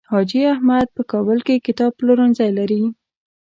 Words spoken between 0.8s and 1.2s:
په